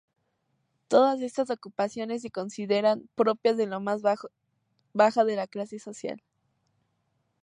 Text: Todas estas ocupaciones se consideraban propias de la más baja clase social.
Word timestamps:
Todas 0.87 1.21
estas 1.21 1.51
ocupaciones 1.51 2.23
se 2.23 2.31
consideraban 2.31 3.07
propias 3.13 3.55
de 3.55 3.67
la 3.67 3.79
más 3.79 4.01
baja 4.01 4.27
clase 5.51 5.77
social. 5.77 6.23